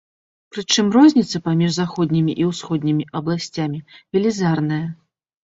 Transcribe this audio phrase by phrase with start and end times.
[0.53, 3.85] Прычым розніца паміж заходнімі і ўсходнімі абласцямі
[4.19, 4.83] велізарная.